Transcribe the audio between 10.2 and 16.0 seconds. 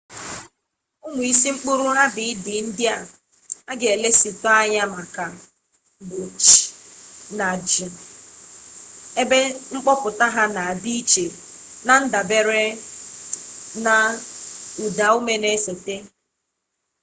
ha na-adị iche na-ndabere na ụdaume na-esote